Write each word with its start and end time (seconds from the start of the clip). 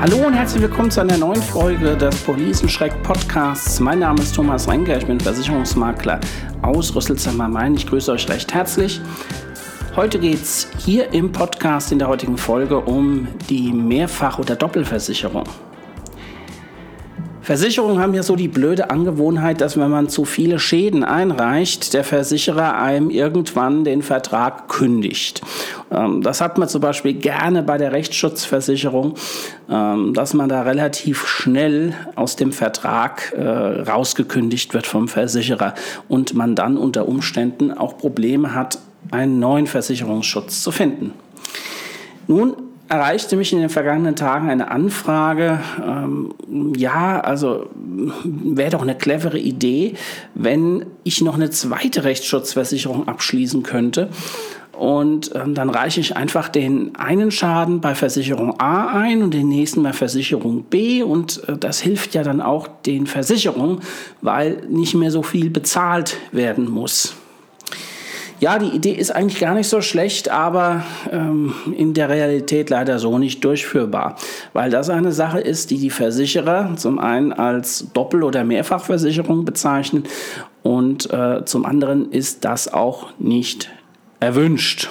Hallo 0.00 0.16
und 0.26 0.32
herzlich 0.32 0.62
willkommen 0.62 0.90
zu 0.90 1.02
einer 1.02 1.18
neuen 1.18 1.42
Folge 1.42 1.94
des 1.94 2.16
Policenschreck 2.22 3.02
Podcasts. 3.02 3.80
Mein 3.80 3.98
Name 3.98 4.22
ist 4.22 4.34
Thomas 4.34 4.66
Renker, 4.66 4.96
ich 4.96 5.04
bin 5.04 5.20
Versicherungsmakler 5.20 6.18
aus 6.62 6.94
Rüsselsheim 6.96 7.38
am 7.38 7.52
Main. 7.52 7.74
Ich 7.74 7.86
grüße 7.86 8.10
euch 8.10 8.26
recht 8.30 8.54
herzlich. 8.54 8.98
Heute 9.96 10.18
geht 10.18 10.40
es 10.40 10.68
hier 10.78 11.12
im 11.12 11.30
Podcast 11.30 11.92
in 11.92 11.98
der 11.98 12.08
heutigen 12.08 12.38
Folge 12.38 12.80
um 12.80 13.28
die 13.50 13.74
Mehrfach- 13.74 14.38
oder 14.38 14.56
Doppelversicherung. 14.56 15.44
Versicherungen 17.50 17.98
haben 17.98 18.14
ja 18.14 18.22
so 18.22 18.36
die 18.36 18.46
blöde 18.46 18.90
Angewohnheit, 18.90 19.60
dass 19.60 19.76
wenn 19.76 19.90
man 19.90 20.08
zu 20.08 20.24
viele 20.24 20.60
Schäden 20.60 21.02
einreicht, 21.02 21.94
der 21.94 22.04
Versicherer 22.04 22.80
einem 22.80 23.10
irgendwann 23.10 23.82
den 23.82 24.02
Vertrag 24.02 24.68
kündigt. 24.68 25.40
Ähm, 25.90 26.22
das 26.22 26.40
hat 26.40 26.58
man 26.58 26.68
zum 26.68 26.80
Beispiel 26.80 27.12
gerne 27.12 27.64
bei 27.64 27.76
der 27.76 27.90
Rechtsschutzversicherung, 27.90 29.16
ähm, 29.68 30.14
dass 30.14 30.32
man 30.32 30.48
da 30.48 30.62
relativ 30.62 31.26
schnell 31.26 31.92
aus 32.14 32.36
dem 32.36 32.52
Vertrag 32.52 33.32
äh, 33.36 33.42
rausgekündigt 33.42 34.72
wird 34.72 34.86
vom 34.86 35.08
Versicherer 35.08 35.74
und 36.06 36.34
man 36.34 36.54
dann 36.54 36.76
unter 36.76 37.08
Umständen 37.08 37.72
auch 37.72 37.98
Probleme 37.98 38.54
hat, 38.54 38.78
einen 39.10 39.40
neuen 39.40 39.66
Versicherungsschutz 39.66 40.62
zu 40.62 40.70
finden. 40.70 41.14
Nun 42.28 42.69
erreichte 42.90 43.36
mich 43.36 43.52
in 43.52 43.60
den 43.60 43.68
vergangenen 43.68 44.16
Tagen 44.16 44.50
eine 44.50 44.70
Anfrage, 44.70 45.60
ähm, 45.86 46.34
ja, 46.76 47.20
also 47.20 47.70
wäre 48.24 48.70
doch 48.70 48.82
eine 48.82 48.96
clevere 48.96 49.38
Idee, 49.38 49.94
wenn 50.34 50.86
ich 51.04 51.20
noch 51.20 51.36
eine 51.36 51.50
zweite 51.50 52.02
Rechtsschutzversicherung 52.02 53.06
abschließen 53.06 53.62
könnte. 53.62 54.08
Und 54.72 55.30
ähm, 55.34 55.54
dann 55.54 55.70
reiche 55.70 56.00
ich 56.00 56.16
einfach 56.16 56.48
den 56.48 56.96
einen 56.96 57.30
Schaden 57.30 57.80
bei 57.80 57.94
Versicherung 57.94 58.58
A 58.58 58.88
ein 58.98 59.22
und 59.22 59.34
den 59.34 59.48
nächsten 59.48 59.82
bei 59.82 59.92
Versicherung 59.92 60.64
B. 60.64 61.02
Und 61.02 61.46
äh, 61.48 61.56
das 61.56 61.80
hilft 61.80 62.14
ja 62.14 62.24
dann 62.24 62.40
auch 62.40 62.66
den 62.86 63.06
Versicherungen, 63.06 63.80
weil 64.20 64.62
nicht 64.68 64.94
mehr 64.94 65.10
so 65.12 65.22
viel 65.22 65.50
bezahlt 65.50 66.16
werden 66.32 66.68
muss. 66.68 67.14
Ja, 68.40 68.58
die 68.58 68.74
Idee 68.74 68.92
ist 68.92 69.10
eigentlich 69.10 69.38
gar 69.38 69.54
nicht 69.54 69.68
so 69.68 69.82
schlecht, 69.82 70.30
aber 70.30 70.82
ähm, 71.12 71.52
in 71.76 71.92
der 71.92 72.08
Realität 72.08 72.70
leider 72.70 72.98
so 72.98 73.18
nicht 73.18 73.44
durchführbar, 73.44 74.16
weil 74.54 74.70
das 74.70 74.88
eine 74.88 75.12
Sache 75.12 75.40
ist, 75.40 75.70
die 75.70 75.76
die 75.76 75.90
Versicherer 75.90 76.74
zum 76.76 76.98
einen 76.98 77.34
als 77.34 77.92
Doppel- 77.92 78.22
oder 78.22 78.42
Mehrfachversicherung 78.44 79.44
bezeichnen 79.44 80.04
und 80.62 81.12
äh, 81.12 81.44
zum 81.44 81.66
anderen 81.66 82.12
ist 82.12 82.46
das 82.46 82.72
auch 82.72 83.10
nicht 83.18 83.70
erwünscht. 84.20 84.88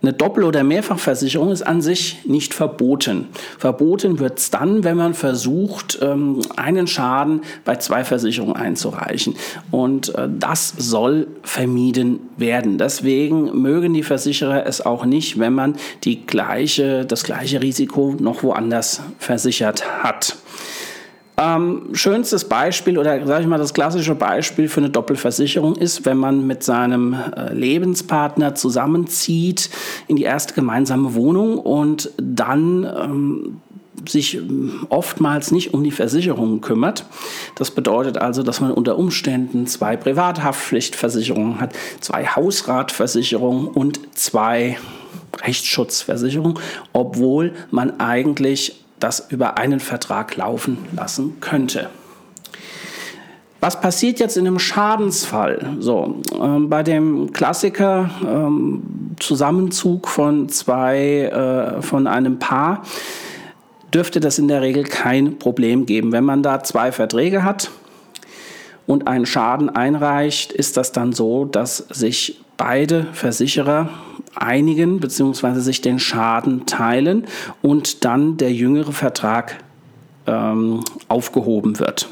Eine 0.00 0.12
Doppel- 0.12 0.44
oder 0.44 0.62
Mehrfachversicherung 0.62 1.50
ist 1.50 1.62
an 1.62 1.82
sich 1.82 2.24
nicht 2.24 2.54
verboten. 2.54 3.26
Verboten 3.58 4.20
wird 4.20 4.38
es 4.38 4.50
dann, 4.50 4.84
wenn 4.84 4.96
man 4.96 5.12
versucht, 5.12 5.98
ähm, 6.00 6.40
einen 6.56 6.86
Schaden 6.86 7.42
bei 7.64 7.76
zwei 7.76 8.04
Versicherungen 8.04 8.54
einzureichen. 8.54 9.34
Und 9.72 10.14
äh, 10.14 10.28
das 10.28 10.72
soll 10.78 11.26
vermieden 11.42 12.20
werden. 12.36 12.78
Deswegen 12.78 13.60
mögen 13.60 13.92
die 13.92 14.04
Versicherer 14.04 14.66
es 14.66 14.84
auch 14.84 15.04
nicht, 15.04 15.38
wenn 15.40 15.54
man 15.54 15.74
die 16.04 16.24
gleiche, 16.24 17.04
das 17.04 17.24
gleiche 17.24 17.60
Risiko 17.60 18.14
noch 18.20 18.44
woanders 18.44 19.02
versichert 19.18 20.04
hat. 20.04 20.37
Ähm, 21.40 21.90
schönstes 21.92 22.44
Beispiel 22.44 22.98
oder 22.98 23.24
sage 23.24 23.42
ich 23.42 23.48
mal 23.48 23.58
das 23.58 23.72
klassische 23.72 24.16
Beispiel 24.16 24.68
für 24.68 24.80
eine 24.80 24.90
Doppelversicherung 24.90 25.76
ist, 25.76 26.04
wenn 26.04 26.16
man 26.16 26.48
mit 26.48 26.64
seinem 26.64 27.14
äh, 27.14 27.54
Lebenspartner 27.54 28.56
zusammenzieht 28.56 29.70
in 30.08 30.16
die 30.16 30.24
erste 30.24 30.54
gemeinsame 30.54 31.14
Wohnung 31.14 31.58
und 31.58 32.10
dann 32.16 32.84
ähm, 32.84 33.60
sich 34.08 34.34
ähm, 34.34 34.86
oftmals 34.88 35.52
nicht 35.52 35.74
um 35.74 35.84
die 35.84 35.92
Versicherungen 35.92 36.60
kümmert. 36.60 37.04
Das 37.54 37.70
bedeutet 37.70 38.18
also, 38.18 38.42
dass 38.42 38.60
man 38.60 38.72
unter 38.72 38.98
Umständen 38.98 39.68
zwei 39.68 39.96
Privathaftpflichtversicherungen 39.96 41.60
hat, 41.60 41.72
zwei 42.00 42.26
Hausratversicherungen 42.26 43.68
und 43.68 44.00
zwei 44.16 44.76
Rechtsschutzversicherungen, 45.40 46.58
obwohl 46.92 47.52
man 47.70 48.00
eigentlich 48.00 48.84
das 49.00 49.26
über 49.30 49.58
einen 49.58 49.80
Vertrag 49.80 50.36
laufen 50.36 50.78
lassen 50.94 51.40
könnte. 51.40 51.90
Was 53.60 53.80
passiert 53.80 54.20
jetzt 54.20 54.36
in 54.36 54.46
einem 54.46 54.60
Schadensfall? 54.60 55.76
So, 55.80 56.22
ähm, 56.40 56.68
bei 56.68 56.84
dem 56.84 57.32
Klassiker 57.32 58.08
ähm, 58.24 59.14
Zusammenzug 59.18 60.06
von 60.06 60.48
zwei, 60.48 61.24
äh, 61.24 61.82
von 61.82 62.06
einem 62.06 62.38
Paar, 62.38 62.84
dürfte 63.92 64.20
das 64.20 64.38
in 64.38 64.46
der 64.46 64.62
Regel 64.62 64.84
kein 64.84 65.38
Problem 65.38 65.86
geben. 65.86 66.12
Wenn 66.12 66.24
man 66.24 66.42
da 66.42 66.62
zwei 66.62 66.92
Verträge 66.92 67.42
hat 67.42 67.70
und 68.86 69.08
einen 69.08 69.26
Schaden 69.26 69.70
einreicht, 69.70 70.52
ist 70.52 70.76
das 70.76 70.92
dann 70.92 71.12
so, 71.12 71.44
dass 71.44 71.78
sich 71.78 72.40
beide 72.58 73.06
Versicherer 73.14 73.88
einigen 74.34 75.00
bzw. 75.00 75.60
sich 75.60 75.80
den 75.80 75.98
Schaden 75.98 76.66
teilen 76.66 77.24
und 77.62 78.04
dann 78.04 78.36
der 78.36 78.52
jüngere 78.52 78.92
Vertrag 78.92 79.64
ähm, 80.26 80.80
aufgehoben 81.08 81.78
wird. 81.78 82.08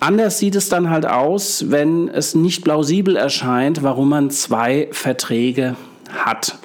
Anders 0.00 0.38
sieht 0.38 0.54
es 0.54 0.68
dann 0.68 0.90
halt 0.90 1.06
aus, 1.06 1.70
wenn 1.70 2.08
es 2.08 2.34
nicht 2.34 2.62
plausibel 2.62 3.16
erscheint, 3.16 3.82
warum 3.82 4.10
man 4.10 4.30
zwei 4.30 4.88
Verträge 4.92 5.76
hat. 6.10 6.56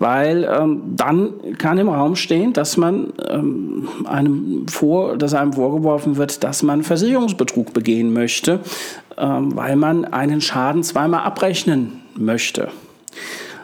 Weil 0.00 0.48
ähm, 0.52 0.82
dann 0.96 1.56
kann 1.58 1.78
im 1.78 1.88
Raum 1.88 2.16
stehen, 2.16 2.52
dass 2.52 2.76
man 2.76 3.12
ähm, 3.30 3.88
einem 4.04 4.66
vor, 4.66 5.16
dass 5.16 5.32
einem 5.32 5.52
vorgeworfen 5.52 6.16
wird, 6.16 6.42
dass 6.42 6.64
man 6.64 6.82
Versicherungsbetrug 6.82 7.72
begehen 7.72 8.12
möchte, 8.12 8.58
weil 9.16 9.76
man 9.76 10.04
einen 10.04 10.40
Schaden 10.40 10.82
zweimal 10.82 11.20
abrechnen 11.20 12.02
möchte. 12.14 12.68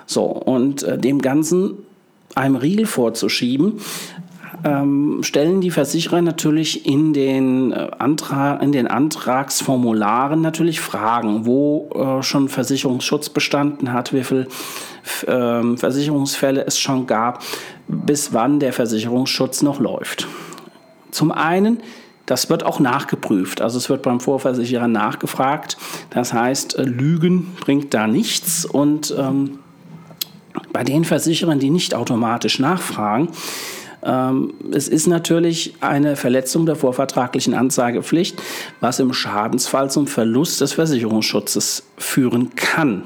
So, 0.06 0.25
und 0.25 0.82
äh, 0.82 0.98
dem 0.98 1.20
Ganzen 1.20 1.75
einem 2.34 2.56
Riegel 2.56 2.86
vorzuschieben, 2.86 3.81
ähm, 4.64 5.22
stellen 5.22 5.60
die 5.60 5.70
Versicherer 5.70 6.22
natürlich 6.22 6.86
in 6.86 7.12
den, 7.12 7.72
äh, 7.72 7.91
Antrag, 7.98 8.62
in 8.62 8.72
den 8.72 8.88
Antragsformularen 8.88 10.41
natürlich 10.41 10.81
Fragen, 10.81 11.47
wo 11.47 11.91
äh, 11.94 12.22
schon 12.22 12.48
Versicherungsschutz 12.48 13.28
bestanden 13.28 13.92
hat, 13.92 14.12
wie 14.12 14.25
viele 14.25 14.48
äh, 15.26 15.76
Versicherungsfälle 15.76 16.65
es 16.66 16.78
schon 16.78 17.06
gab, 17.06 17.42
bis 17.86 18.32
wann 18.32 18.60
der 18.60 18.72
Versicherungsschutz 18.72 19.62
noch 19.62 19.78
läuft. 19.78 20.26
Zum 21.10 21.30
einen 21.32 21.80
das 22.28 22.50
wird 22.50 22.62
auch 22.65 22.78
nachgeprüft. 22.78 23.61
Also 23.61 23.78
es 23.78 23.89
wird 23.89 24.03
beim 24.03 24.21
Vorversicherer 24.21 24.87
nachgefragt. 24.87 25.77
Das 26.11 26.33
heißt, 26.33 26.78
äh, 26.78 26.83
Lügen 26.83 27.56
bringt 27.61 27.94
da 27.94 28.06
nichts. 28.06 28.65
Und 28.65 29.15
ähm, 29.19 29.59
bei 30.72 30.84
den 30.84 31.05
Versicherern, 31.05 31.59
die 31.59 31.71
nicht 31.71 31.94
automatisch 31.94 32.59
nachfragen, 32.59 33.31
ähm, 34.03 34.55
es 34.72 34.89
ist 34.89 35.06
natürlich 35.06 35.75
eine 35.81 36.16
Verletzung 36.16 36.66
der 36.66 36.77
vorvertraglichen 36.77 37.55
Anzeigepflicht, 37.55 38.41
was 38.81 39.00
im 39.00 39.12
Schadensfall 39.12 39.91
zum 39.91 40.06
Verlust 40.06 40.60
des 40.60 40.75
Versicherungsschutzes 40.75 41.84
führen 41.97 42.55
kann. 42.55 43.05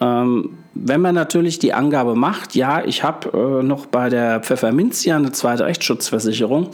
Ähm, 0.00 0.58
wenn 0.74 1.00
man 1.00 1.14
natürlich 1.14 1.58
die 1.58 1.72
Angabe 1.72 2.14
macht, 2.14 2.54
ja, 2.54 2.84
ich 2.84 3.02
habe 3.02 3.60
äh, 3.60 3.62
noch 3.62 3.86
bei 3.86 4.08
der 4.08 4.40
Pfefferminzia 4.40 5.16
eine 5.16 5.32
zweite 5.32 5.64
Rechtsschutzversicherung, 5.64 6.70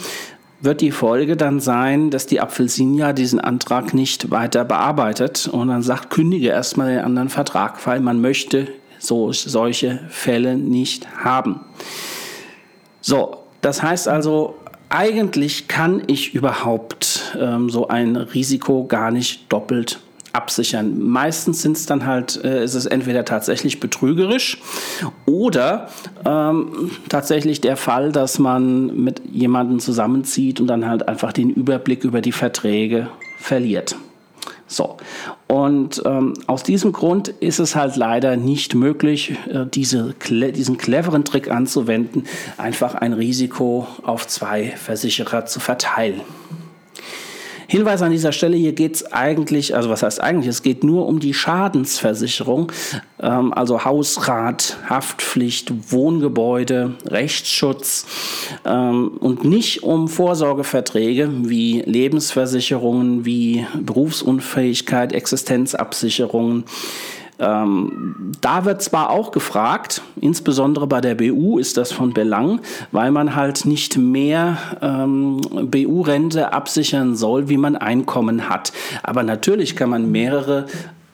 wird 0.61 0.81
die 0.81 0.91
Folge 0.91 1.37
dann 1.37 1.61
sein, 1.61 2.11
dass 2.11 2.27
die 2.27 2.41
Apfelsinia 2.41 3.13
diesen 3.13 3.41
Antrag 3.41 3.95
nicht 3.95 4.31
weiter 4.31 4.65
bearbeitet 4.65 5.49
und 5.49 5.69
dann 5.69 5.83
sagt, 5.83 6.11
kündige 6.11 6.49
erstmal 6.49 6.95
den 6.95 7.05
anderen 7.05 7.29
Vertrag, 7.29 7.85
weil 7.87 8.01
man 8.01 8.21
möchte 8.21 8.69
so, 8.99 9.33
solche 9.33 10.01
Fälle 10.09 10.57
nicht 10.57 11.07
haben. 11.25 11.61
So, 13.01 13.45
das 13.61 13.83
heißt 13.83 14.09
also, 14.09 14.57
eigentlich 14.89 15.69
kann 15.69 16.03
ich 16.07 16.35
überhaupt 16.35 17.37
ähm, 17.39 17.69
so 17.69 17.89
ein 17.89 18.17
Risiko 18.17 18.85
gar 18.87 19.11
nicht 19.11 19.53
doppelt 19.53 20.01
absichern. 20.37 21.03
Meistens 21.03 21.63
sind 21.63 21.77
es 21.77 21.87
dann 21.87 22.07
halt, 22.07 22.43
äh, 22.45 22.63
ist 22.63 22.75
es 22.75 22.87
entweder 22.87 23.25
tatsächlich 23.25 23.81
betrügerisch 23.81 24.59
oder 25.25 25.89
ähm, 26.25 26.91
tatsächlich 27.09 27.61
der 27.61 27.77
Fall, 27.77 28.13
dass 28.13 28.39
man 28.39 28.95
mit 29.03 29.23
jemandem 29.33 29.81
zusammenzieht 29.81 30.61
und 30.61 30.67
dann 30.67 30.87
halt 30.87 31.09
einfach 31.09 31.33
den 31.33 31.51
Überblick 31.51 32.05
über 32.05 32.21
die 32.21 32.33
Verträge 32.33 33.09
verliert. 33.39 33.97
So, 34.69 34.97
und 35.47 36.03
ähm, 36.05 36.35
aus 36.49 36.65
diesem 36.65 36.91
Grund 36.91 37.29
ist 37.29 37.61
es 37.61 37.77
halt 37.77 37.95
leider 37.95 38.37
nicht 38.37 38.75
möglich, 38.75 39.37
äh, 39.49 39.65
diese, 39.65 40.15
diesen 40.29 40.77
cleveren 40.77 41.25
Trick 41.25 41.51
anzuwenden, 41.51 42.25
einfach 42.57 42.97
ein 42.97 43.13
Risiko 43.13 43.87
auf 44.03 44.27
zwei 44.27 44.73
Versicherer 44.77 45.47
zu 45.47 45.61
verteilen. 45.61 46.21
Hinweis 47.69 48.03
an 48.03 48.13
dieser 48.13 48.33
Stelle, 48.33 48.57
hier 48.57 48.73
geht 48.73 48.97
es 48.97 49.13
eigentlich, 49.13 49.75
also 49.75 49.91
was 49.91 50.03
heißt 50.03 50.21
eigentlich, 50.21 50.47
es 50.47 50.63
geht 50.63 50.85
nur 50.85 51.07
um 51.07 51.19
die 51.19 51.35
Schadensversicherung, 51.35 52.71
ähm, 53.21 53.53
also 53.53 53.85
Hausrat, 53.85 54.77
Haftpflicht, 54.89 55.93
Wohngebäude, 55.93 56.95
Rechtsschutz 57.07 58.07
ähm, 58.65 59.09
und 59.19 59.45
nicht 59.45 59.83
um 59.83 60.09
Vorsorgeverträge 60.09 61.29
wie 61.43 61.83
Lebensversicherungen, 61.83 63.25
wie 63.25 63.67
Berufsunfähigkeit, 63.81 65.13
Existenzabsicherungen. 65.13 66.65
Ähm, 67.39 68.33
da 68.41 68.65
wird 68.65 68.83
zwar 68.83 69.11
auch 69.11 69.31
gefragt, 69.31 70.03
insbesondere 70.21 70.87
bei 70.87 71.01
der 71.01 71.15
BU 71.15 71.59
ist 71.59 71.77
das 71.77 71.93
von 71.93 72.15
Belang, 72.15 72.61
weil 72.93 73.11
man 73.11 73.37
halt 73.37 73.67
nicht 73.67 73.99
mehr 73.99 74.57
ähm, 74.81 75.41
BU-Rente 75.41 76.53
absichern 76.53 77.15
soll, 77.15 77.49
wie 77.49 77.59
man 77.59 77.77
Einkommen 77.77 78.49
hat. 78.49 78.73
Aber 79.03 79.23
natürlich 79.23 79.77
kann 79.77 79.91
man 79.91 80.11
mehrere 80.11 80.65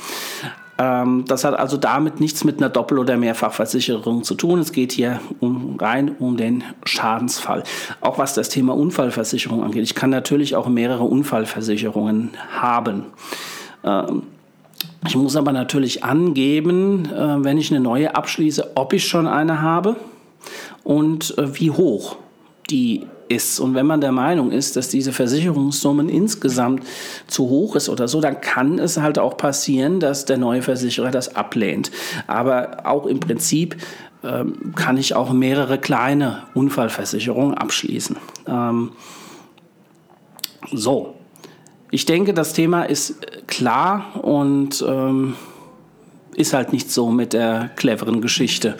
Ähm, 0.83 1.23
das 1.25 1.43
hat 1.43 1.57
also 1.57 1.77
damit 1.77 2.19
nichts 2.19 2.43
mit 2.43 2.57
einer 2.57 2.69
Doppel- 2.69 2.99
oder 2.99 3.15
Mehrfachversicherung 3.15 4.23
zu 4.23 4.35
tun. 4.35 4.59
Es 4.59 4.71
geht 4.71 4.91
hier 4.91 5.21
um, 5.39 5.77
rein 5.79 6.15
um 6.19 6.35
den 6.35 6.63
Schadensfall. 6.83 7.63
Auch 8.01 8.17
was 8.17 8.33
das 8.33 8.49
Thema 8.49 8.75
Unfallversicherung 8.75 9.63
angeht. 9.63 9.83
Ich 9.83 9.95
kann 9.95 10.09
natürlich 10.09 10.55
auch 10.55 10.67
mehrere 10.67 11.03
Unfallversicherungen 11.03 12.31
haben. 12.51 13.05
Ähm, 13.83 14.23
ich 15.07 15.15
muss 15.15 15.35
aber 15.35 15.53
natürlich 15.53 16.03
angeben, 16.03 17.05
äh, 17.05 17.43
wenn 17.43 17.57
ich 17.57 17.71
eine 17.71 17.79
neue 17.79 18.15
abschließe, 18.15 18.71
ob 18.75 18.93
ich 18.93 19.07
schon 19.07 19.27
eine 19.27 19.61
habe 19.61 19.95
und 20.83 21.37
äh, 21.37 21.59
wie 21.59 21.71
hoch 21.71 22.17
die 22.69 23.05
ist. 23.29 23.59
Und 23.59 23.75
wenn 23.75 23.85
man 23.85 24.01
der 24.01 24.11
Meinung 24.11 24.51
ist, 24.51 24.75
dass 24.75 24.89
diese 24.89 25.11
Versicherungssummen 25.11 26.09
insgesamt 26.09 26.83
zu 27.27 27.49
hoch 27.49 27.75
ist 27.75 27.89
oder 27.89 28.07
so, 28.07 28.21
dann 28.21 28.41
kann 28.41 28.79
es 28.79 28.97
halt 28.97 29.19
auch 29.19 29.37
passieren, 29.37 29.99
dass 29.99 30.25
der 30.25 30.37
neue 30.37 30.61
Versicherer 30.61 31.11
das 31.11 31.35
ablehnt. 31.35 31.91
Aber 32.27 32.85
auch 32.85 33.05
im 33.05 33.19
Prinzip 33.19 33.77
ähm, 34.23 34.73
kann 34.75 34.97
ich 34.97 35.15
auch 35.15 35.31
mehrere 35.33 35.77
kleine 35.77 36.43
Unfallversicherungen 36.53 37.55
abschließen. 37.55 38.17
Ähm, 38.47 38.91
so, 40.71 41.15
ich 41.91 42.05
denke, 42.05 42.33
das 42.33 42.53
Thema 42.53 42.83
ist 42.83 43.47
klar 43.47 44.23
und 44.23 44.83
ähm, 44.87 45.35
ist 46.35 46.53
halt 46.53 46.73
nicht 46.73 46.91
so 46.91 47.11
mit 47.11 47.33
der 47.33 47.69
cleveren 47.75 48.21
Geschichte. 48.21 48.77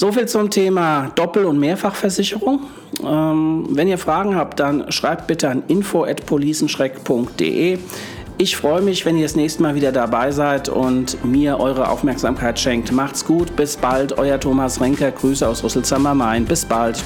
So 0.00 0.10
viel 0.12 0.24
zum 0.24 0.48
Thema 0.48 1.10
Doppel- 1.14 1.44
und 1.44 1.60
Mehrfachversicherung. 1.60 2.60
Ähm, 3.04 3.66
wenn 3.68 3.86
ihr 3.86 3.98
Fragen 3.98 4.34
habt, 4.34 4.58
dann 4.58 4.90
schreibt 4.90 5.26
bitte 5.26 5.50
an 5.50 5.62
info@policenschreck.de. 5.68 7.78
Ich 8.38 8.56
freue 8.56 8.80
mich, 8.80 9.04
wenn 9.04 9.18
ihr 9.18 9.24
das 9.24 9.36
nächste 9.36 9.62
Mal 9.62 9.74
wieder 9.74 9.92
dabei 9.92 10.30
seid 10.30 10.70
und 10.70 11.22
mir 11.22 11.60
eure 11.60 11.90
Aufmerksamkeit 11.90 12.58
schenkt. 12.58 12.92
Macht's 12.92 13.26
gut, 13.26 13.54
bis 13.56 13.76
bald, 13.76 14.16
euer 14.16 14.40
Thomas 14.40 14.80
Renker. 14.80 15.10
Grüße 15.10 15.46
aus 15.46 15.62
Rüsselsheim 15.62 16.06
am 16.06 16.16
Main. 16.16 16.46
Bis 16.46 16.64
bald. 16.64 17.04